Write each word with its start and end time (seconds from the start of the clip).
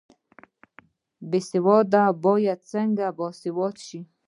بې 1.29 1.39
سواده 1.49 2.03
باید 2.23 2.59
څنګه 2.71 3.05
باسواده 3.17 3.81
شي؟ 3.87 3.99